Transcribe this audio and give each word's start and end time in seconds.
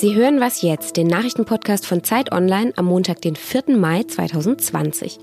Sie 0.00 0.14
hören 0.14 0.40
was 0.40 0.62
jetzt, 0.62 0.96
den 0.96 1.08
Nachrichtenpodcast 1.08 1.84
von 1.84 2.02
Zeit 2.02 2.32
Online 2.32 2.72
am 2.76 2.86
Montag, 2.86 3.20
den 3.20 3.36
4. 3.36 3.76
Mai 3.76 4.04
2020. 4.04 5.18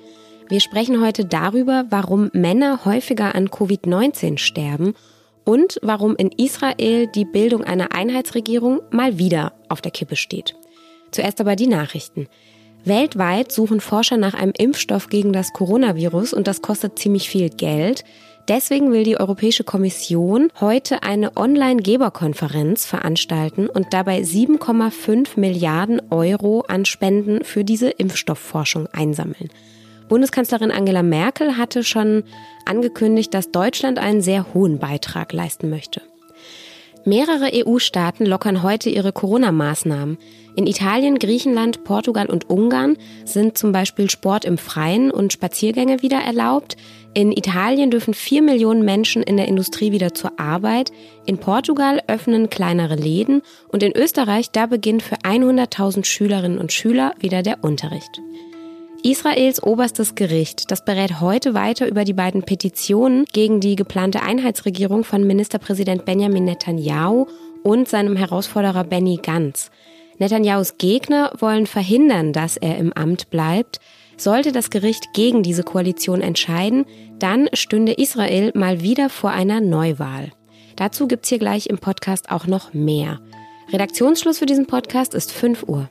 Wir 0.49 0.59
sprechen 0.59 1.03
heute 1.03 1.25
darüber, 1.25 1.85
warum 1.89 2.29
Männer 2.33 2.85
häufiger 2.85 3.33
an 3.33 3.49
Covid-19 3.49 4.37
sterben 4.37 4.93
und 5.45 5.79
warum 5.81 6.15
in 6.15 6.29
Israel 6.29 7.07
die 7.07 7.25
Bildung 7.25 7.63
einer 7.63 7.91
Einheitsregierung 7.91 8.81
mal 8.91 9.17
wieder 9.17 9.53
auf 9.67 9.81
der 9.81 9.89
Kippe 9.89 10.15
steht. 10.15 10.55
Zuerst 11.09 11.41
aber 11.41 11.55
die 11.55 11.65
Nachrichten. 11.65 12.27
Weltweit 12.85 13.51
suchen 13.51 13.81
Forscher 13.81 14.17
nach 14.17 14.35
einem 14.35 14.53
Impfstoff 14.55 15.09
gegen 15.09 15.33
das 15.33 15.53
Coronavirus 15.53 16.33
und 16.33 16.45
das 16.45 16.61
kostet 16.61 16.99
ziemlich 16.99 17.31
viel 17.31 17.49
Geld. 17.49 18.03
Deswegen 18.47 18.93
will 18.93 19.03
die 19.03 19.19
Europäische 19.19 19.65
Kommission 19.65 20.49
heute 20.61 21.03
eine 21.03 21.35
Online-Geberkonferenz 21.35 22.85
veranstalten 22.85 23.67
und 23.67 23.87
dabei 23.91 24.21
7,5 24.21 25.37
Milliarden 25.37 26.01
Euro 26.11 26.61
an 26.61 26.85
Spenden 26.85 27.43
für 27.43 27.65
diese 27.65 27.89
Impfstoffforschung 27.89 28.87
einsammeln. 28.87 29.49
Bundeskanzlerin 30.07 30.71
Angela 30.71 31.03
Merkel 31.03 31.57
hatte 31.57 31.83
schon 31.83 32.23
angekündigt, 32.65 33.33
dass 33.33 33.51
Deutschland 33.51 33.99
einen 33.99 34.21
sehr 34.21 34.53
hohen 34.53 34.79
Beitrag 34.79 35.33
leisten 35.33 35.69
möchte. 35.69 36.01
Mehrere 37.07 37.51
EU-Staaten 37.53 38.25
lockern 38.25 38.63
heute 38.63 38.89
ihre 38.89 39.13
Corona-Maßnahmen. 39.13 40.17
In 40.57 40.67
Italien, 40.67 41.19
Griechenland, 41.19 41.85
Portugal 41.85 42.29
und 42.29 42.49
Ungarn 42.49 42.97
sind 43.23 43.57
zum 43.57 43.71
Beispiel 43.71 44.09
Sport 44.09 44.43
im 44.43 44.57
Freien 44.57 45.09
und 45.09 45.31
Spaziergänge 45.31 46.01
wieder 46.01 46.17
erlaubt. 46.17 46.75
In 47.13 47.31
Italien 47.31 47.91
dürfen 47.91 48.13
vier 48.13 48.41
Millionen 48.41 48.83
Menschen 48.83 49.23
in 49.23 49.37
der 49.37 49.47
Industrie 49.47 49.93
wieder 49.93 50.13
zur 50.15 50.37
Arbeit. 50.37 50.91
In 51.25 51.37
Portugal 51.37 52.03
öffnen 52.07 52.49
kleinere 52.49 52.95
Läden 52.95 53.41
und 53.69 53.83
in 53.83 53.95
Österreich, 53.95 54.51
da 54.51 54.65
beginnt 54.65 55.01
für 55.01 55.15
100.000 55.15 56.03
Schülerinnen 56.03 56.59
und 56.59 56.73
Schüler 56.73 57.13
wieder 57.21 57.41
der 57.41 57.63
Unterricht. 57.63 58.19
Israels 59.07 59.63
oberstes 59.63 60.15
Gericht, 60.15 60.69
das 60.69 60.83
berät 60.83 61.21
heute 61.21 61.53
weiter 61.53 61.87
über 61.87 62.03
die 62.03 62.11
beiden 62.11 62.43
Petitionen 62.43 63.23
gegen 63.31 63.61
die 63.61 63.77
geplante 63.77 64.21
Einheitsregierung 64.21 65.05
von 65.05 65.25
Ministerpräsident 65.25 66.03
Benjamin 66.03 66.43
Netanyahu 66.43 67.25
und 67.63 67.87
seinem 67.87 68.17
Herausforderer 68.17 68.83
Benny 68.83 69.17
Gantz. 69.23 69.71
Netanyahus 70.17 70.77
Gegner 70.77 71.31
wollen 71.39 71.67
verhindern, 71.67 72.33
dass 72.33 72.57
er 72.57 72.77
im 72.77 72.91
Amt 72.91 73.29
bleibt. 73.29 73.79
Sollte 74.17 74.51
das 74.51 74.71
Gericht 74.71 75.13
gegen 75.13 75.41
diese 75.41 75.63
Koalition 75.63 76.19
entscheiden, 76.19 76.85
dann 77.17 77.47
stünde 77.53 77.93
Israel 77.93 78.51
mal 78.55 78.81
wieder 78.81 79.09
vor 79.09 79.29
einer 79.29 79.61
Neuwahl. 79.61 80.33
Dazu 80.75 81.07
gibt's 81.07 81.29
hier 81.29 81.39
gleich 81.39 81.67
im 81.67 81.77
Podcast 81.77 82.29
auch 82.29 82.45
noch 82.45 82.73
mehr. 82.73 83.21
Redaktionsschluss 83.71 84.39
für 84.39 84.45
diesen 84.45 84.67
Podcast 84.67 85.13
ist 85.13 85.31
5 85.31 85.63
Uhr. 85.63 85.89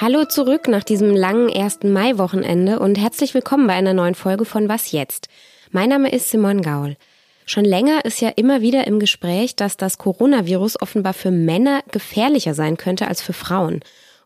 Hallo 0.00 0.24
zurück 0.24 0.66
nach 0.66 0.82
diesem 0.82 1.14
langen 1.14 1.48
1. 1.48 1.84
Mai-Wochenende 1.84 2.80
und 2.80 2.98
herzlich 2.98 3.32
willkommen 3.32 3.68
bei 3.68 3.74
einer 3.74 3.94
neuen 3.94 4.16
Folge 4.16 4.44
von 4.44 4.68
Was 4.68 4.90
jetzt? 4.90 5.28
Mein 5.70 5.88
Name 5.88 6.10
ist 6.10 6.30
Simon 6.30 6.62
Gaul. 6.62 6.96
Schon 7.46 7.64
länger 7.64 8.04
ist 8.04 8.20
ja 8.20 8.30
immer 8.30 8.60
wieder 8.60 8.88
im 8.88 8.98
Gespräch, 8.98 9.54
dass 9.54 9.76
das 9.76 9.96
Coronavirus 9.96 10.82
offenbar 10.82 11.14
für 11.14 11.30
Männer 11.30 11.84
gefährlicher 11.92 12.54
sein 12.54 12.76
könnte 12.76 13.06
als 13.06 13.22
für 13.22 13.34
Frauen. 13.34 13.82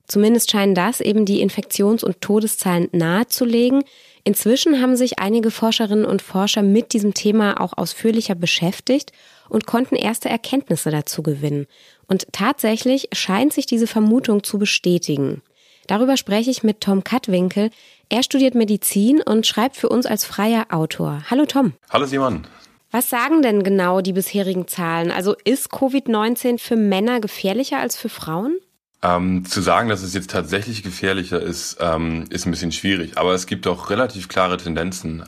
Zumindest 0.07 0.51
scheinen 0.51 0.75
das 0.75 1.03
eben 1.03 1.27
die 1.27 1.43
Infektions- 1.43 2.03
und 2.03 2.23
Todeszahlen 2.23 2.89
nahezulegen. 2.93 3.85
Inzwischen 4.25 4.81
haben 4.81 4.97
sich 4.97 5.19
einige 5.19 5.51
Forscherinnen 5.51 6.07
und 6.07 6.23
Forscher 6.23 6.63
mit 6.63 6.95
diesem 6.95 7.13
Thema 7.13 7.61
auch 7.61 7.77
ausführlicher 7.77 8.35
beschäftigt 8.35 9.13
und 9.51 9.67
konnten 9.67 9.97
erste 9.97 10.31
Erkenntnisse 10.31 10.91
dazu 10.91 11.23
gewinnen. 11.23 11.67
Und 12.07 12.27
tatsächlich 12.33 13.09
scheint 13.13 13.53
sich 13.53 13.67
diese 13.67 13.87
Vermutung 13.87 14.43
zu 14.43 14.59
bestätigen. 14.59 15.43
Darüber 15.89 16.19
spreche 16.19 16.51
ich 16.51 16.63
mit 16.63 16.83
Tom 16.83 17.03
Kattwinkel. 17.03 17.71
Er 18.11 18.23
studiert 18.23 18.55
Medizin 18.55 19.23
und 19.23 19.47
schreibt 19.47 19.75
für 19.75 19.89
uns 19.89 20.05
als 20.05 20.23
freier 20.23 20.67
Autor. 20.69 21.23
Hallo 21.31 21.47
Tom. 21.47 21.73
Hallo 21.89 22.05
Simon. 22.05 22.47
Was 22.91 23.09
sagen 23.09 23.41
denn 23.41 23.63
genau 23.63 24.03
die 24.03 24.13
bisherigen 24.13 24.69
Zahlen? 24.69 25.11
Also 25.11 25.35
ist 25.45 25.73
Covid-19 25.73 26.59
für 26.59 26.77
Männer 26.77 27.21
gefährlicher 27.21 27.79
als 27.79 27.97
für 27.97 28.11
Frauen? 28.11 28.59
Ähm, 29.01 29.47
zu 29.47 29.63
sagen, 29.63 29.89
dass 29.89 30.03
es 30.03 30.13
jetzt 30.13 30.31
tatsächlich 30.31 30.83
gefährlicher 30.83 31.41
ist, 31.41 31.79
ähm, 31.81 32.27
ist 32.29 32.45
ein 32.45 32.51
bisschen 32.51 32.73
schwierig. 32.73 33.17
Aber 33.17 33.33
es 33.33 33.47
gibt 33.47 33.67
auch 33.67 33.89
relativ 33.89 34.29
klare 34.29 34.59
Tendenzen. 34.59 35.25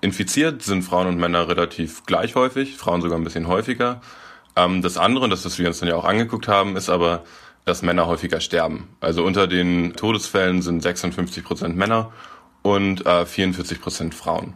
Infiziert 0.00 0.62
sind 0.62 0.84
Frauen 0.84 1.08
und 1.08 1.18
Männer 1.18 1.48
relativ 1.48 2.06
gleich 2.06 2.34
häufig, 2.34 2.78
Frauen 2.78 3.02
sogar 3.02 3.18
ein 3.18 3.24
bisschen 3.24 3.46
häufiger. 3.46 4.00
Ähm, 4.56 4.80
das 4.80 4.96
andere, 4.96 5.28
das, 5.28 5.44
was 5.44 5.58
wir 5.58 5.66
uns 5.66 5.80
dann 5.80 5.88
ja 5.90 5.96
auch 5.96 6.06
angeguckt 6.06 6.48
haben, 6.48 6.76
ist 6.76 6.88
aber, 6.88 7.24
dass 7.68 7.82
Männer 7.82 8.06
häufiger 8.06 8.40
sterben. 8.40 8.88
Also 9.00 9.24
unter 9.24 9.46
den 9.46 9.94
Todesfällen 9.94 10.62
sind 10.62 10.82
56 10.82 11.44
Prozent 11.44 11.76
Männer 11.76 12.12
und 12.62 13.06
äh, 13.06 13.26
44 13.26 13.80
Prozent 13.80 14.14
Frauen. 14.14 14.54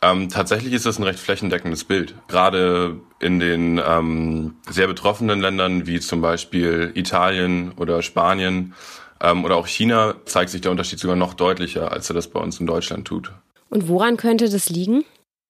Ähm, 0.00 0.28
tatsächlich 0.28 0.72
ist 0.72 0.86
das 0.86 0.98
ein 0.98 1.02
recht 1.02 1.18
flächendeckendes 1.18 1.84
Bild. 1.84 2.14
Gerade 2.28 3.00
in 3.18 3.40
den 3.40 3.80
ähm, 3.84 4.56
sehr 4.68 4.86
betroffenen 4.86 5.40
Ländern 5.40 5.86
wie 5.86 5.98
zum 5.98 6.20
Beispiel 6.20 6.92
Italien 6.94 7.72
oder 7.72 8.02
Spanien 8.02 8.74
ähm, 9.20 9.44
oder 9.44 9.56
auch 9.56 9.66
China 9.66 10.14
zeigt 10.24 10.50
sich 10.50 10.60
der 10.60 10.70
Unterschied 10.70 11.00
sogar 11.00 11.16
noch 11.16 11.34
deutlicher, 11.34 11.90
als 11.90 12.08
er 12.10 12.14
das 12.14 12.28
bei 12.28 12.40
uns 12.40 12.60
in 12.60 12.66
Deutschland 12.66 13.08
tut. 13.08 13.32
Und 13.70 13.88
woran 13.88 14.16
könnte 14.16 14.48
das 14.48 14.68
liegen? 14.68 15.04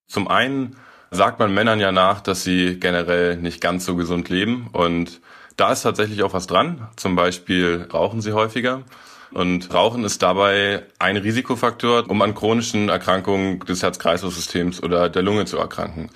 Zum 0.07 0.29
einen 0.29 0.77
sagt 1.11 1.39
man 1.39 1.53
Männern 1.53 1.79
ja 1.79 1.93
nach, 1.93 2.21
dass 2.21 2.43
sie 2.43 2.81
generell 2.81 3.37
nicht 3.37 3.61
ganz 3.61 3.85
so 3.85 3.97
gesund 3.97 4.31
leben 4.31 4.69
und 4.73 5.21
da 5.59 5.73
ist 5.73 5.83
tatsächlich 5.83 6.23
auch 6.23 6.33
was 6.33 6.47
dran. 6.47 6.89
Zum 6.97 7.17
Beispiel 7.17 7.89
rauchen 7.93 8.23
sie 8.23 8.33
häufiger. 8.33 8.85
Und 9.33 9.75
Rauchen 9.75 10.05
ist 10.05 10.23
dabei 10.23 10.85
ein 10.99 11.19
Risikofaktor, 11.19 12.09
um 12.09 12.23
an 12.23 12.35
chronischen 12.35 12.89
Erkrankungen 12.89 13.61
des 13.61 13.83
Herz-Kreislauf-Systems 13.83 14.83
oder 14.83 15.11
der 15.11 15.23
Lunge 15.23 15.45
zu 15.45 15.59
erkranken. 15.59 16.09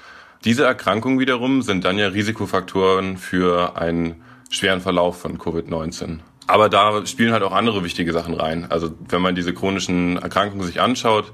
Diese 0.45 0.65
Erkrankungen 0.65 1.19
wiederum 1.19 1.61
sind 1.61 1.85
dann 1.85 1.99
ja 1.99 2.09
Risikofaktoren 2.09 3.19
für 3.19 3.77
einen 3.77 4.23
schweren 4.49 4.81
Verlauf 4.81 5.21
von 5.21 5.39
Covid-19. 5.39 6.21
Aber 6.47 6.69
da 6.69 7.05
spielen 7.05 7.33
halt 7.33 7.43
auch 7.43 7.53
andere 7.53 7.85
wichtige 7.85 8.13
Sachen 8.13 8.35
rein. 8.35 8.67
Also 8.71 8.95
wenn 9.09 9.23
man 9.23 9.35
diese 9.35 9.53
chronischen 9.53 10.19
Erkrankungen 10.19 10.67
sich 10.67 10.81
anschaut, 10.81 11.33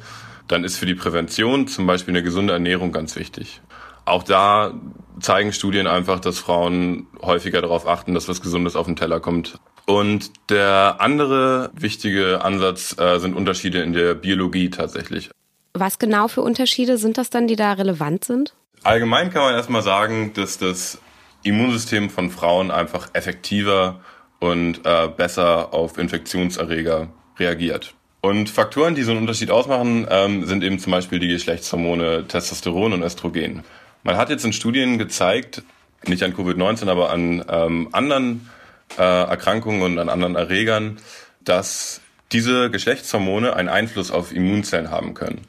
dann 0.48 0.64
ist 0.64 0.76
für 0.76 0.86
die 0.86 0.94
Prävention 0.94 1.68
zum 1.68 1.86
Beispiel 1.86 2.12
eine 2.12 2.22
gesunde 2.22 2.54
Ernährung 2.54 2.90
ganz 2.90 3.16
wichtig. 3.16 3.60
Auch 4.08 4.22
da 4.22 4.74
zeigen 5.20 5.52
Studien 5.52 5.86
einfach, 5.86 6.20
dass 6.20 6.38
Frauen 6.38 7.06
häufiger 7.22 7.60
darauf 7.60 7.86
achten, 7.86 8.14
dass 8.14 8.28
was 8.28 8.40
Gesundes 8.40 8.76
auf 8.76 8.86
den 8.86 8.96
Teller 8.96 9.20
kommt. 9.20 9.58
Und 9.86 10.32
der 10.50 10.96
andere 10.98 11.70
wichtige 11.74 12.42
Ansatz 12.42 12.96
äh, 12.98 13.18
sind 13.18 13.34
Unterschiede 13.34 13.82
in 13.82 13.92
der 13.92 14.14
Biologie 14.14 14.70
tatsächlich. 14.70 15.30
Was 15.74 15.98
genau 15.98 16.28
für 16.28 16.42
Unterschiede 16.42 16.98
sind 16.98 17.18
das 17.18 17.30
dann, 17.30 17.46
die 17.46 17.56
da 17.56 17.72
relevant 17.72 18.24
sind? 18.24 18.54
Allgemein 18.82 19.30
kann 19.30 19.42
man 19.42 19.54
erstmal 19.54 19.82
sagen, 19.82 20.32
dass 20.34 20.58
das 20.58 20.98
Immunsystem 21.42 22.10
von 22.10 22.30
Frauen 22.30 22.70
einfach 22.70 23.10
effektiver 23.14 24.00
und 24.40 24.84
äh, 24.84 25.08
besser 25.08 25.72
auf 25.72 25.98
Infektionserreger 25.98 27.08
reagiert. 27.38 27.94
Und 28.20 28.50
Faktoren, 28.50 28.94
die 28.94 29.02
so 29.02 29.12
einen 29.12 29.20
Unterschied 29.20 29.50
ausmachen, 29.50 30.06
ähm, 30.10 30.44
sind 30.44 30.64
eben 30.64 30.78
zum 30.78 30.90
Beispiel 30.90 31.18
die 31.18 31.28
Geschlechtshormone 31.28 32.26
Testosteron 32.26 32.92
und 32.92 33.02
Östrogen. 33.02 33.62
Man 34.02 34.16
hat 34.16 34.30
jetzt 34.30 34.44
in 34.44 34.52
Studien 34.52 34.98
gezeigt, 34.98 35.62
nicht 36.06 36.22
an 36.22 36.34
Covid-19, 36.34 36.88
aber 36.88 37.10
an 37.10 37.44
ähm, 37.48 37.88
anderen 37.92 38.48
äh, 38.96 39.02
Erkrankungen 39.02 39.82
und 39.82 39.98
an 39.98 40.08
anderen 40.08 40.36
Erregern, 40.36 40.98
dass 41.44 42.00
diese 42.32 42.70
Geschlechtshormone 42.70 43.54
einen 43.54 43.68
Einfluss 43.68 44.10
auf 44.10 44.32
Immunzellen 44.32 44.90
haben 44.90 45.14
können. 45.14 45.42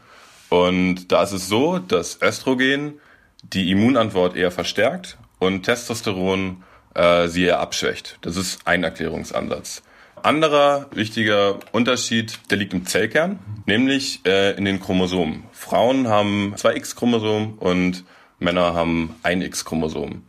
Und 0.50 1.12
da 1.12 1.24
ist 1.24 1.32
es 1.32 1.48
so, 1.48 1.78
dass 1.80 2.22
Östrogen 2.22 3.00
die 3.44 3.72
Immunantwort 3.72 4.36
eher 4.36 4.52
verstärkt 4.52 5.18
und 5.38 5.64
Testosteron 5.64 6.64
äh, 6.96 7.28
sie 7.28 7.46
eher 7.46 7.60
abschwächt. 7.60 8.18
Das 8.22 8.36
ist 8.36 8.66
ein 8.66 8.84
Erklärungsansatz. 8.84 9.84
Anderer 10.24 10.88
wichtiger 10.92 11.60
Unterschied, 11.72 12.40
der 12.50 12.58
liegt 12.58 12.74
im 12.74 12.86
Zellkern, 12.86 13.40
nämlich 13.66 14.22
äh, 14.26 14.58
in 14.58 14.66
den 14.66 14.82
Chromosomen. 14.82 15.44
Frauen 15.54 16.08
haben 16.08 16.54
zwei 16.58 16.76
X-Chromosomen 16.76 17.54
und 17.54 18.04
Männer 18.40 18.74
haben 18.74 19.16
ein 19.24 19.42
X-Chromosom. 19.42 20.24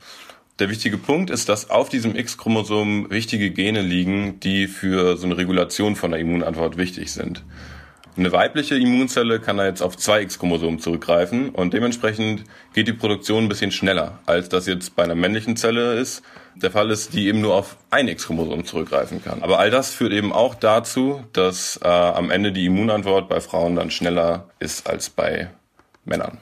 Der 0.58 0.68
wichtige 0.68 0.98
Punkt 0.98 1.30
ist, 1.30 1.48
dass 1.48 1.70
auf 1.70 1.88
diesem 1.88 2.14
X-Chromosom 2.14 3.10
wichtige 3.10 3.50
Gene 3.50 3.80
liegen, 3.80 4.40
die 4.40 4.66
für 4.66 5.16
so 5.16 5.26
eine 5.26 5.38
Regulation 5.38 5.96
von 5.96 6.10
der 6.10 6.20
Immunantwort 6.20 6.76
wichtig 6.76 7.12
sind. 7.12 7.42
Eine 8.16 8.32
weibliche 8.32 8.74
Immunzelle 8.74 9.40
kann 9.40 9.56
da 9.56 9.64
jetzt 9.64 9.80
auf 9.80 9.96
zwei 9.96 10.20
X-Chromosomen 10.22 10.80
zurückgreifen 10.80 11.50
und 11.50 11.72
dementsprechend 11.72 12.44
geht 12.74 12.88
die 12.88 12.92
Produktion 12.92 13.44
ein 13.44 13.48
bisschen 13.48 13.70
schneller, 13.70 14.18
als 14.26 14.48
das 14.48 14.66
jetzt 14.66 14.96
bei 14.96 15.04
einer 15.04 15.14
männlichen 15.14 15.56
Zelle 15.56 15.94
ist. 15.94 16.22
Der 16.56 16.70
Fall 16.70 16.90
ist, 16.90 17.14
die 17.14 17.28
eben 17.28 17.40
nur 17.40 17.54
auf 17.54 17.76
ein 17.88 18.08
X-Chromosom 18.08 18.66
zurückgreifen 18.66 19.22
kann. 19.24 19.42
Aber 19.42 19.60
all 19.60 19.70
das 19.70 19.94
führt 19.94 20.12
eben 20.12 20.32
auch 20.32 20.56
dazu, 20.56 21.22
dass 21.32 21.80
äh, 21.82 21.88
am 21.88 22.30
Ende 22.30 22.52
die 22.52 22.66
Immunantwort 22.66 23.28
bei 23.28 23.40
Frauen 23.40 23.76
dann 23.76 23.90
schneller 23.90 24.50
ist 24.58 24.86
als 24.86 25.08
bei 25.08 25.48
Männern. 26.04 26.38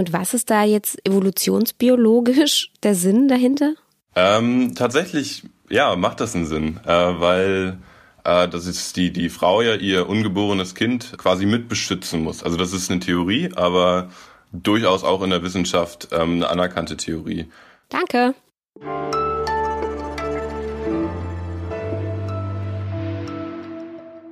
Und 0.00 0.14
was 0.14 0.32
ist 0.32 0.48
da 0.48 0.64
jetzt 0.64 0.98
evolutionsbiologisch 1.06 2.70
der 2.82 2.94
Sinn 2.94 3.28
dahinter? 3.28 3.74
Ähm, 4.16 4.74
tatsächlich, 4.74 5.42
ja, 5.68 5.94
macht 5.94 6.20
das 6.20 6.34
einen 6.34 6.46
Sinn, 6.46 6.80
äh, 6.86 6.90
weil 6.90 7.76
äh, 8.24 8.48
dass 8.48 8.64
ist 8.64 8.96
die, 8.96 9.12
die 9.12 9.28
Frau 9.28 9.60
ja 9.60 9.74
ihr 9.74 10.08
ungeborenes 10.08 10.74
Kind 10.74 11.18
quasi 11.18 11.44
mitbeschützen 11.44 12.24
muss. 12.24 12.42
Also 12.42 12.56
das 12.56 12.72
ist 12.72 12.90
eine 12.90 13.00
Theorie, 13.00 13.50
aber 13.54 14.08
durchaus 14.52 15.04
auch 15.04 15.20
in 15.20 15.28
der 15.28 15.42
Wissenschaft 15.42 16.08
ähm, 16.12 16.36
eine 16.36 16.48
anerkannte 16.48 16.96
Theorie. 16.96 17.50
Danke. 17.90 18.34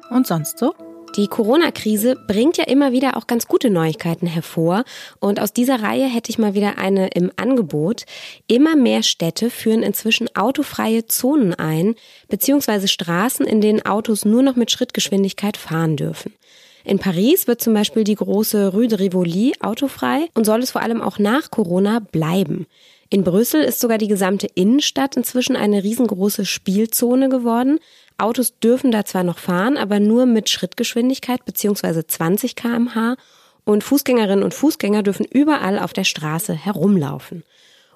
Und 0.09 0.27
sonst 0.27 0.57
so? 0.57 0.75
Die 1.19 1.27
Corona-Krise 1.27 2.15
bringt 2.29 2.59
ja 2.59 2.65
immer 2.65 2.93
wieder 2.93 3.17
auch 3.17 3.27
ganz 3.27 3.49
gute 3.49 3.71
Neuigkeiten 3.71 4.29
hervor. 4.29 4.85
Und 5.19 5.41
aus 5.41 5.53
dieser 5.53 5.83
Reihe 5.83 6.07
hätte 6.07 6.31
ich 6.31 6.39
mal 6.39 6.55
wieder 6.55 6.79
eine 6.79 7.09
im 7.09 7.33
Angebot. 7.35 8.05
Immer 8.47 8.77
mehr 8.77 9.03
Städte 9.03 9.51
führen 9.51 9.83
inzwischen 9.83 10.29
autofreie 10.37 11.07
Zonen 11.07 11.55
ein, 11.55 11.97
beziehungsweise 12.29 12.87
Straßen, 12.87 13.49
in 13.49 13.61
denen 13.61 13.85
Autos 13.85 14.25
nur 14.25 14.45
noch 14.45 14.55
mit 14.55 14.71
Schrittgeschwindigkeit 14.71 15.57
fahren 15.57 15.97
dürfen. 15.97 16.35
In 16.85 17.01
Paris 17.01 17.49
wird 17.49 17.61
zum 17.61 17.75
Beispiel 17.75 18.05
die 18.05 18.15
große 18.15 18.69
Rue 18.69 18.87
de 18.87 18.99
Rivoli 18.99 19.55
autofrei 19.59 20.29
und 20.35 20.45
soll 20.45 20.61
es 20.61 20.71
vor 20.71 20.83
allem 20.83 21.03
auch 21.03 21.19
nach 21.19 21.51
Corona 21.51 21.99
bleiben. 21.99 22.69
In 23.11 23.25
Brüssel 23.25 23.63
ist 23.63 23.81
sogar 23.81 23.97
die 23.97 24.09
gesamte 24.09 24.49
Innenstadt 24.55 25.17
inzwischen 25.17 25.57
eine 25.57 25.83
riesengroße 25.83 26.45
Spielzone 26.45 27.31
geworden. 27.31 27.79
Autos 28.19 28.59
dürfen 28.59 28.91
da 28.91 29.05
zwar 29.07 29.25
noch 29.25 29.39
fahren, 29.39 29.79
aber 29.79 29.99
nur 29.99 30.27
mit 30.27 30.51
Schrittgeschwindigkeit 30.51 31.45
bzw. 31.47 32.07
20 32.07 32.55
kmh 32.55 33.17
und 33.65 33.83
Fußgängerinnen 33.83 34.45
und 34.45 34.53
Fußgänger 34.53 35.03
dürfen 35.03 35.25
überall 35.25 35.79
auf 35.79 35.95
der 35.95 36.05
Straße 36.05 36.53
herumlaufen. 36.53 37.45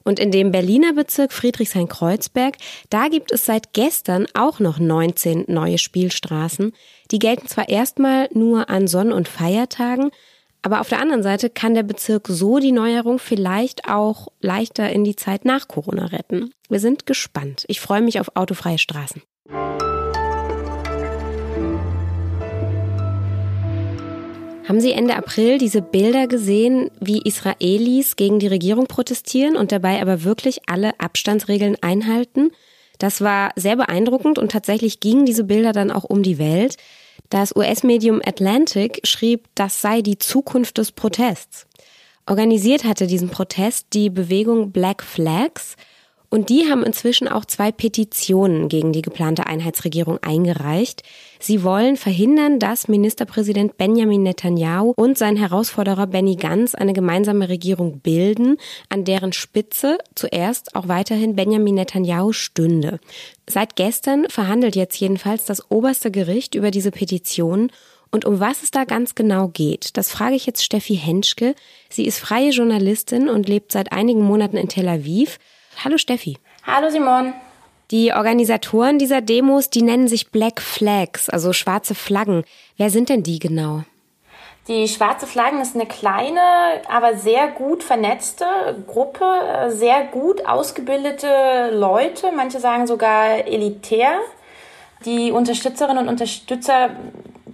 Und 0.05 0.19
in 0.19 0.31
dem 0.31 0.51
Berliner 0.51 0.95
Bezirk 0.95 1.33
Friedrichshain-Kreuzberg, 1.33 2.57
da 2.91 3.09
gibt 3.09 3.33
es 3.33 3.45
seit 3.45 3.73
gestern 3.73 4.27
auch 4.35 4.61
noch 4.61 4.79
19 4.79 5.45
neue 5.47 5.79
Spielstraßen. 5.79 6.73
Die 7.11 7.19
gelten 7.19 7.47
zwar 7.47 7.69
erstmal 7.69 8.29
nur 8.33 8.69
an 8.69 8.89
Sonn- 8.89 9.13
und 9.13 9.29
Feiertagen, 9.29 10.11
aber 10.63 10.81
auf 10.81 10.89
der 10.89 11.01
anderen 11.01 11.25
Seite 11.25 11.51
kann 11.51 11.75
der 11.75 11.83
Bezirk 11.83 12.29
so 12.29 12.61
die 12.61 12.71
Neuerung 12.71 13.19
vielleicht 13.19 13.89
auch 13.89 14.29
leichter 14.41 14.91
in 14.91 15.03
die 15.03 15.17
Zeit 15.17 15.45
nach 15.45 15.67
Corona 15.67 16.07
retten. 16.07 16.55
Wir 16.69 16.79
sind 16.79 17.05
gespannt. 17.05 17.65
Ich 17.67 17.81
freue 17.81 18.01
mich 18.01 18.21
auf 18.21 18.37
autofreie 18.37 18.79
Straßen. 18.79 19.23
Haben 24.69 24.81
Sie 24.81 24.93
Ende 24.93 25.17
April 25.17 25.59
diese 25.59 25.83
Bilder 25.83 26.29
gesehen, 26.29 26.91
wie 27.01 27.21
Israelis 27.21 28.15
gegen 28.15 28.39
die 28.39 28.47
Regierung 28.47 28.87
protestieren 28.87 29.57
und 29.57 29.73
dabei 29.73 30.01
aber 30.01 30.23
wirklich 30.23 30.61
alle 30.69 30.99
Abstandsregeln 31.01 31.77
einhalten? 31.81 32.53
Das 33.01 33.21
war 33.21 33.51
sehr 33.57 33.75
beeindruckend 33.75 34.39
und 34.39 34.53
tatsächlich 34.53 35.01
gingen 35.01 35.27
diese 35.27 35.43
Bilder 35.43 35.73
dann 35.73 35.91
auch 35.91 36.05
um 36.05 36.23
die 36.23 36.39
Welt. 36.39 36.77
Das 37.31 37.55
US-Medium 37.57 38.21
Atlantic 38.25 39.01
schrieb, 39.05 39.49
das 39.55 39.81
sei 39.81 40.03
die 40.03 40.19
Zukunft 40.19 40.79
des 40.79 40.93
Protests. 40.93 41.67
Organisiert 42.27 42.85
hatte 42.85 43.07
diesen 43.07 43.31
Protest 43.31 43.89
die 43.93 44.11
Bewegung 44.11 44.71
Black 44.71 45.03
Flags– 45.03 45.77
und 46.33 46.49
die 46.49 46.71
haben 46.71 46.83
inzwischen 46.83 47.29
auch 47.29 47.45
zwei 47.45 47.73
Petitionen 47.73 48.71
gegen 48.71 48.95
die 48.95 49.03
geplante 49.03 49.47
Einheitsregierung 49.47 50.19
eingereicht. 50.23 51.03
Sie 51.39 51.63
wollen 51.63 51.99
verhindern, 51.99 52.59
dass 52.59 52.89
Ministerpräsident 52.89 53.77
Benjamin 53.77 54.23
Netanyahu 54.23 54.95
und 54.97 55.19
sein 55.19 55.37
Herausforderer 55.37 56.07
Benny 56.07 56.37
Gantz 56.37 56.75
eine 56.75 56.95
gemeinsame 56.95 57.51
Regierung 57.51 58.01
bilden, 58.01 58.57
an 58.89 59.05
deren 59.05 59.35
Spitze 59.35 59.99
zuerst 60.15 60.75
auch 60.75 60.89
weiterhin 60.89 61.37
Benjamin 61.37 61.75
Netanyahu 61.75 62.33
stünde. 62.33 62.99
Seit 63.47 63.77
gestern 63.77 64.27
verhandelt 64.31 64.75
jetzt 64.75 64.99
jedenfalls 64.99 65.45
das 65.45 65.71
oberste 65.71 66.11
Gericht 66.11 66.55
über 66.55 66.71
diese 66.71 66.93
Petition 66.93 67.71
und 68.11 68.27
um 68.27 68.41
was 68.41 68.63
es 68.63 68.71
da 68.71 68.85
ganz 68.85 69.15
genau 69.15 69.49
geht, 69.49 69.97
das 69.97 70.11
frage 70.11 70.37
ich 70.37 70.45
jetzt 70.47 70.63
Steffi 70.63 70.97
Henschke. 70.97 71.55
Sie 71.89 72.07
ist 72.07 72.19
freie 72.19 72.51
Journalistin 72.51 73.29
und 73.29 73.49
lebt 73.49 73.73
seit 73.73 73.93
einigen 73.93 74.23
Monaten 74.23 74.59
in 74.59 74.69
Tel 74.69 74.89
Aviv. 74.89 75.39
Hallo 75.85 75.99
Steffi. 75.99 76.39
Hallo 76.67 76.91
Simon. 76.91 77.35
Die 77.91 78.13
Organisatoren 78.13 78.99
dieser 78.99 79.21
Demos, 79.21 79.69
die 79.69 79.83
nennen 79.83 80.09
sich 80.09 80.31
Black 80.31 80.63
Flags, 80.63 81.29
also 81.29 81.53
schwarze 81.53 81.95
Flaggen. 81.95 82.45
Wer 82.77 82.89
sind 82.91 83.09
denn 83.09 83.23
die 83.23 83.39
genau? 83.39 83.83
Die 84.69 84.87
Schwarze 84.87 85.27
Flaggen 85.27 85.61
ist 85.61 85.75
eine 85.75 85.87
kleine, 85.87 86.41
aber 86.89 87.17
sehr 87.17 87.49
gut 87.49 87.83
vernetzte 87.83 88.45
Gruppe, 88.87 89.25
sehr 89.71 90.05
gut 90.05 90.47
ausgebildete 90.47 91.71
Leute, 91.73 92.31
manche 92.35 92.61
sagen 92.61 92.87
sogar 92.87 93.47
elitär. 93.47 94.21
Die 95.05 95.33
Unterstützerinnen 95.33 96.05
und 96.05 96.09
Unterstützer 96.09 96.91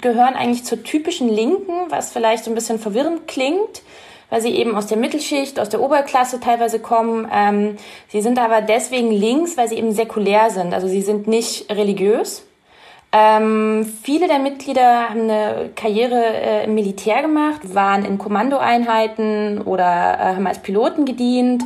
gehören 0.01 0.35
eigentlich 0.35 0.65
zur 0.65 0.83
typischen 0.83 1.31
Linken, 1.31 1.91
was 1.91 2.13
vielleicht 2.13 2.45
so 2.45 2.51
ein 2.51 2.55
bisschen 2.55 2.79
verwirrend 2.79 3.27
klingt 3.27 3.83
weil 4.31 4.41
sie 4.41 4.55
eben 4.55 4.77
aus 4.77 4.87
der 4.87 4.99
Mittelschicht, 4.99 5.59
aus 5.59 5.69
der 5.69 5.81
Oberklasse 5.81 6.41
teilweise 6.41 6.81
kommen. 6.81 7.29
Ähm, 7.33 7.77
sie 8.09 8.21
sind 8.21 8.39
aber 8.39 8.61
deswegen 8.61 9.11
links, 9.11 9.57
weil 9.57 9.69
sie 9.69 9.77
eben 9.77 9.93
säkulär 9.93 10.51
sind. 10.51 10.75
Also 10.75 10.89
sie 10.89 11.03
sind 11.03 11.27
nicht 11.27 11.71
religiös. 11.71 12.45
Ähm, 13.11 13.91
viele 14.03 14.29
der 14.29 14.39
Mitglieder 14.39 15.09
haben 15.09 15.23
eine 15.23 15.71
Karriere 15.75 16.23
äh, 16.25 16.65
im 16.65 16.75
Militär 16.75 17.23
gemacht, 17.23 17.75
waren 17.75 18.05
in 18.05 18.19
Kommandoeinheiten 18.19 19.63
oder 19.63 19.85
äh, 19.85 20.35
haben 20.35 20.47
als 20.47 20.59
Piloten 20.59 21.07
gedient. 21.07 21.63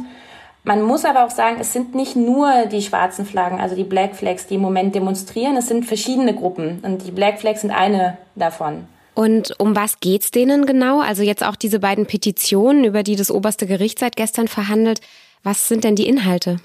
Man 0.63 0.83
muss 0.83 1.05
aber 1.05 1.25
auch 1.25 1.31
sagen, 1.31 1.57
es 1.59 1.73
sind 1.73 1.97
nicht 1.97 2.15
nur 2.15 2.67
die 2.67 2.83
schwarzen 2.83 3.27
Flaggen, 3.27 3.61
also 3.61 3.75
die 3.75 3.83
Black 3.83 4.15
Flags, 4.15 4.47
die 4.47 4.55
im 4.55 4.61
Moment 4.61 4.95
demonstrieren. 4.95 5.57
Es 5.57 5.67
sind 5.67 5.85
verschiedene 5.85 6.35
Gruppen 6.35 6.79
und 6.85 7.05
die 7.05 7.11
Black 7.11 7.41
Flags 7.41 7.63
sind 7.63 7.73
eine 7.73 8.19
davon. 8.37 8.87
Und 9.15 9.59
um 9.59 9.77
was 9.77 10.01
geht's 10.01 10.31
denen 10.31 10.65
genau? 10.65 11.01
Also 11.01 11.23
jetzt 11.23 11.45
auch 11.45 11.57
diese 11.57 11.81
beiden 11.81 12.07
Petitionen, 12.07 12.85
über 12.85 13.03
die 13.03 13.17
das 13.17 13.31
oberste 13.31 13.67
Gericht 13.67 13.99
seit 13.99 14.17
gestern 14.17 14.49
verhandelt. 14.49 15.01
Was 15.43 15.69
sind 15.69 15.85
denn 15.85 15.97
die 15.97 16.07
Inhalte? 16.07 16.61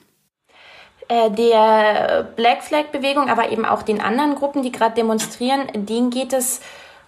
Äh, 1.10 1.32
der 1.32 2.28
Black 2.36 2.64
Flag 2.64 2.88
Bewegung, 2.92 3.30
aber 3.30 3.52
eben 3.52 3.66
auch 3.66 3.82
den 3.82 4.02
anderen 4.02 4.36
Gruppen, 4.36 4.64
die 4.64 4.72
gerade 4.72 4.96
demonstrieren, 4.96 5.68
denen 5.74 6.10
geht 6.10 6.34
es 6.34 6.62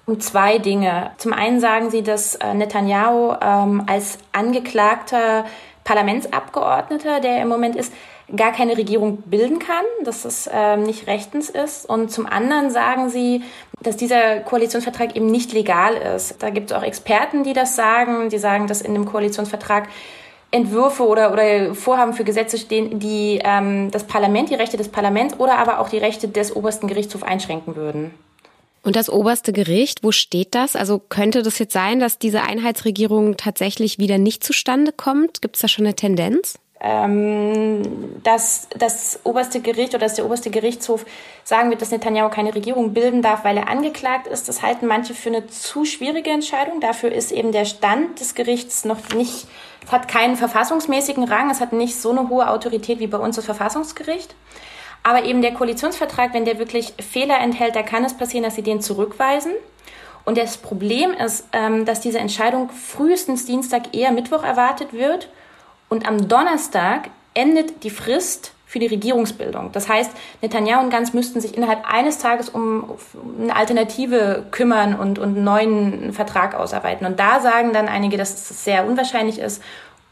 um 0.05 0.19
zwei 0.19 0.57
Dinge. 0.57 1.11
Zum 1.17 1.33
einen 1.33 1.59
sagen 1.59 1.91
sie, 1.91 2.01
dass 2.01 2.35
äh, 2.35 2.53
Netanyahu 2.53 3.35
ähm, 3.41 3.83
als 3.87 4.17
angeklagter 4.31 5.45
Parlamentsabgeordneter, 5.89 7.19
der 7.19 7.41
im 7.41 7.47
Moment 7.47 7.75
ist, 7.75 7.91
gar 8.35 8.51
keine 8.51 8.77
Regierung 8.77 9.23
bilden 9.23 9.57
kann, 9.57 9.83
dass 10.03 10.23
es 10.23 10.47
ähm, 10.53 10.83
nicht 10.83 11.07
rechtens 11.07 11.49
ist. 11.49 11.89
Und 11.89 12.11
zum 12.11 12.27
anderen 12.27 12.69
sagen 12.69 13.09
sie, 13.09 13.41
dass 13.81 13.97
dieser 13.97 14.41
Koalitionsvertrag 14.41 15.15
eben 15.15 15.25
nicht 15.25 15.51
legal 15.51 15.95
ist. 15.95 16.43
Da 16.43 16.51
gibt 16.51 16.69
es 16.69 16.77
auch 16.77 16.83
Experten, 16.83 17.43
die 17.43 17.53
das 17.53 17.75
sagen. 17.75 18.29
Die 18.29 18.37
sagen, 18.37 18.67
dass 18.67 18.81
in 18.81 18.93
dem 18.93 19.05
Koalitionsvertrag 19.05 19.87
Entwürfe 20.51 21.07
oder, 21.07 21.33
oder 21.33 21.73
Vorhaben 21.73 22.13
für 22.13 22.23
Gesetze 22.23 22.59
stehen, 22.59 22.99
die 22.99 23.41
ähm, 23.43 23.89
das 23.89 24.03
Parlament, 24.03 24.51
die 24.51 24.55
Rechte 24.55 24.77
des 24.77 24.89
Parlaments 24.89 25.39
oder 25.39 25.57
aber 25.57 25.79
auch 25.79 25.89
die 25.89 25.97
Rechte 25.97 26.27
des 26.27 26.55
obersten 26.55 26.87
Gerichtshofs 26.87 27.23
einschränken 27.23 27.75
würden. 27.75 28.13
Und 28.81 28.95
das 28.95 29.09
oberste 29.09 29.51
Gericht, 29.51 30.03
wo 30.03 30.11
steht 30.11 30.55
das? 30.55 30.75
Also 30.75 30.99
könnte 30.99 31.43
das 31.43 31.59
jetzt 31.59 31.73
sein, 31.73 31.99
dass 31.99 32.17
diese 32.17 32.43
Einheitsregierung 32.43 33.37
tatsächlich 33.37 33.99
wieder 33.99 34.17
nicht 34.17 34.43
zustande 34.43 34.91
kommt? 34.91 35.41
Gibt 35.41 35.55
es 35.55 35.61
da 35.61 35.67
schon 35.67 35.85
eine 35.85 35.95
Tendenz? 35.95 36.59
ähm, 36.81 38.21
dass 38.23 38.67
das 38.77 39.19
oberste 39.23 39.59
Gericht 39.59 39.93
oder 39.93 40.05
dass 40.05 40.13
der 40.15 40.25
oberste 40.25 40.49
Gerichtshof 40.49 41.05
sagen 41.43 41.69
wird, 41.69 41.81
dass 41.81 41.91
Netanyahu 41.91 42.29
keine 42.29 42.55
Regierung 42.55 42.93
bilden 42.93 43.21
darf, 43.21 43.43
weil 43.43 43.57
er 43.57 43.67
angeklagt 43.67 44.27
ist. 44.27 44.47
Das 44.47 44.61
halten 44.61 44.87
manche 44.87 45.13
für 45.13 45.29
eine 45.29 45.47
zu 45.47 45.83
schwierige 45.83 46.29
Entscheidung. 46.29 46.79
Dafür 46.79 47.11
ist 47.11 47.31
eben 47.31 47.51
der 47.51 47.65
Stand 47.65 48.19
des 48.19 48.33
Gerichts 48.33 48.85
noch 48.85 49.09
nicht, 49.13 49.47
es 49.85 49.91
hat 49.91 50.07
keinen 50.07 50.35
verfassungsmäßigen 50.35 51.23
Rang, 51.25 51.49
es 51.49 51.61
hat 51.61 51.73
nicht 51.73 51.99
so 51.99 52.11
eine 52.11 52.29
hohe 52.29 52.49
Autorität 52.49 52.99
wie 52.99 53.07
bei 53.07 53.17
uns 53.17 53.35
das 53.35 53.45
Verfassungsgericht. 53.45 54.35
Aber 55.03 55.23
eben 55.25 55.41
der 55.41 55.53
Koalitionsvertrag, 55.53 56.33
wenn 56.33 56.45
der 56.45 56.59
wirklich 56.59 56.93
Fehler 56.99 57.39
enthält, 57.39 57.75
da 57.75 57.83
kann 57.83 58.03
es 58.03 58.15
passieren, 58.15 58.43
dass 58.43 58.55
sie 58.55 58.63
den 58.63 58.81
zurückweisen. 58.81 59.53
Und 60.25 60.37
das 60.37 60.57
Problem 60.57 61.13
ist, 61.13 61.47
ähm, 61.53 61.85
dass 61.85 62.01
diese 62.01 62.19
Entscheidung 62.19 62.69
frühestens 62.69 63.45
Dienstag, 63.45 63.95
eher 63.95 64.11
Mittwoch 64.11 64.43
erwartet 64.43 64.93
wird 64.93 65.29
und 65.87 66.07
am 66.07 66.27
Donnerstag 66.27 67.09
endet 67.33 67.83
die 67.83 67.89
Frist 67.89 68.53
für 68.69 68.77
die 68.77 68.85
Regierungsbildung. 68.85 69.71
Das 69.71 69.89
heißt, 69.89 70.11
Netanyahu 70.43 70.83
und 70.83 70.91
Gantz 70.91 71.13
müssten 71.13 71.41
sich 71.41 71.57
innerhalb 71.57 71.91
eines 71.91 72.19
Tages 72.19 72.49
um 72.49 72.91
eine 73.39 73.55
Alternative 73.55 74.45
kümmern 74.51 74.93
und, 74.93 75.17
und 75.17 75.35
einen 75.35 75.43
neuen 75.43 76.13
Vertrag 76.13 76.53
ausarbeiten. 76.53 77.07
Und 77.07 77.19
da 77.19 77.39
sagen 77.39 77.73
dann 77.73 77.87
einige, 77.87 78.17
dass 78.17 78.31
es 78.31 78.63
sehr 78.63 78.85
unwahrscheinlich 78.85 79.39
ist. 79.39 79.63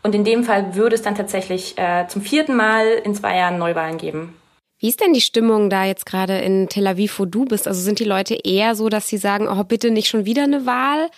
Und 0.01 0.15
in 0.15 0.23
dem 0.23 0.43
Fall 0.43 0.73
würde 0.73 0.95
es 0.95 1.03
dann 1.03 1.13
tatsächlich 1.13 1.77
äh, 1.77 2.07
zum 2.07 2.23
vierten 2.23 2.55
Mal 2.55 2.87
in 3.03 3.13
zwei 3.13 3.37
Jahren 3.37 3.59
Neuwahlen 3.59 3.99
geben. 3.99 4.35
Wie 4.79 4.89
ist 4.89 5.01
denn 5.01 5.13
die 5.13 5.21
Stimmung 5.21 5.69
da 5.69 5.85
jetzt 5.85 6.05
gerade 6.05 6.37
in 6.37 6.69
Tel 6.69 6.85
Aviv, 6.85 7.17
wo 7.19 7.25
du 7.25 7.45
bist? 7.45 7.67
Also 7.67 7.81
sind 7.81 7.99
die 7.99 8.03
Leute 8.03 8.35
eher 8.35 8.75
so, 8.75 8.89
dass 8.89 9.07
sie 9.07 9.17
sagen, 9.17 9.47
oh, 9.47 9.63
bitte 9.63 9.89
nicht 9.89 10.07
schon 10.07 10.25
wieder 10.25 10.43
eine 10.43 10.67
Wahl? 10.67 11.09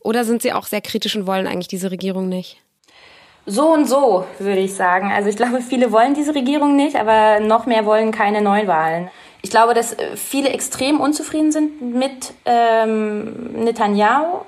Oder 0.00 0.24
sind 0.24 0.42
sie 0.42 0.52
auch 0.52 0.66
sehr 0.66 0.82
kritisch 0.82 1.16
und 1.16 1.26
wollen 1.26 1.46
eigentlich 1.46 1.68
diese 1.68 1.90
Regierung 1.90 2.28
nicht? 2.28 2.58
So 3.46 3.72
und 3.72 3.86
so, 3.86 4.26
würde 4.38 4.60
ich 4.60 4.74
sagen. 4.74 5.12
Also 5.12 5.30
ich 5.30 5.36
glaube, 5.36 5.62
viele 5.62 5.92
wollen 5.92 6.14
diese 6.14 6.34
Regierung 6.34 6.76
nicht, 6.76 6.96
aber 6.96 7.40
noch 7.40 7.64
mehr 7.64 7.86
wollen 7.86 8.12
keine 8.12 8.42
Neuwahlen. 8.42 9.08
Ich 9.40 9.50
glaube, 9.50 9.72
dass 9.72 9.94
äh, 9.94 10.16
viele 10.16 10.50
extrem 10.50 11.00
unzufrieden 11.00 11.52
sind 11.52 11.80
mit 11.80 12.34
ähm, 12.44 13.64
Netanyahu. 13.64 14.40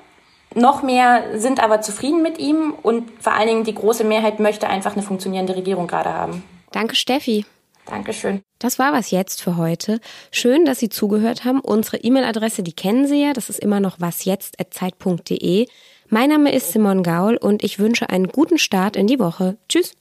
Noch 0.55 0.83
mehr 0.83 1.39
sind 1.39 1.63
aber 1.63 1.81
zufrieden 1.81 2.23
mit 2.23 2.39
ihm 2.39 2.75
und 2.83 3.09
vor 3.21 3.35
allen 3.35 3.49
Dingen 3.49 3.65
die 3.65 3.75
große 3.75 4.03
Mehrheit 4.05 4.41
möchte 4.41 4.69
einfach 4.69 4.95
eine 4.95 5.03
funktionierende 5.03 5.55
Regierung 5.55 5.87
gerade 5.87 6.13
haben. 6.13 6.43
Danke, 6.73 6.97
Steffi. 6.97 7.45
Dankeschön. 7.89 8.43
Das 8.59 8.79
war 8.79 8.93
was 8.93 9.11
jetzt 9.11 9.43
für 9.43 9.57
heute. 9.57 10.01
Schön, 10.31 10.65
dass 10.65 10.79
Sie 10.79 10.89
zugehört 10.89 11.45
haben. 11.45 11.61
Unsere 11.61 11.99
E-Mail-Adresse, 11.99 12.63
die 12.63 12.75
kennen 12.75 13.07
Sie 13.07 13.23
ja. 13.23 13.33
Das 13.33 13.49
ist 13.49 13.61
immer 13.61 13.81
noch 13.81 14.01
wasjetzt.zeit.de. 14.01 15.67
Mein 16.09 16.31
Name 16.31 16.53
ist 16.53 16.73
Simon 16.73 17.03
Gaul 17.03 17.37
und 17.37 17.63
ich 17.63 17.79
wünsche 17.79 18.11
einen 18.11 18.29
guten 18.29 18.59
Start 18.59 18.97
in 18.97 19.07
die 19.07 19.19
Woche. 19.19 19.57
Tschüss. 19.69 19.95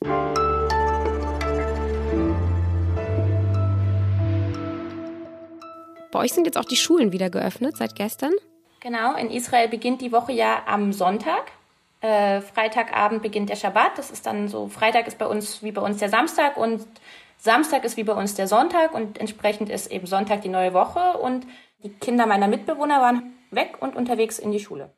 Bei 6.11 6.19
euch 6.19 6.33
sind 6.33 6.45
jetzt 6.45 6.57
auch 6.57 6.65
die 6.65 6.77
Schulen 6.77 7.11
wieder 7.11 7.29
geöffnet 7.29 7.77
seit 7.77 7.95
gestern. 7.95 8.31
Genau, 8.79 9.15
in 9.15 9.29
Israel 9.29 9.67
beginnt 9.67 10.01
die 10.01 10.11
Woche 10.11 10.31
ja 10.31 10.63
am 10.65 10.93
Sonntag. 10.93 11.51
Äh, 12.01 12.41
Freitagabend 12.41 13.21
beginnt 13.21 13.49
der 13.49 13.55
Schabbat. 13.55 13.97
Das 13.97 14.11
ist 14.11 14.25
dann 14.25 14.47
so, 14.47 14.67
Freitag 14.67 15.07
ist 15.07 15.17
bei 15.17 15.25
uns 15.25 15.63
wie 15.63 15.71
bei 15.71 15.81
uns 15.81 15.97
der 15.97 16.09
Samstag 16.09 16.57
und 16.57 16.85
Samstag 17.37 17.83
ist 17.83 17.97
wie 17.97 18.03
bei 18.03 18.13
uns 18.13 18.35
der 18.35 18.47
Sonntag 18.47 18.93
und 18.93 19.19
entsprechend 19.19 19.69
ist 19.69 19.91
eben 19.91 20.07
Sonntag 20.07 20.41
die 20.41 20.49
neue 20.49 20.73
Woche 20.73 21.17
und 21.19 21.45
die 21.83 21.89
Kinder 21.89 22.25
meiner 22.25 22.47
Mitbewohner 22.47 23.01
waren 23.01 23.33
weg 23.51 23.77
und 23.79 23.95
unterwegs 23.95 24.39
in 24.39 24.51
die 24.51 24.59
Schule. 24.59 24.91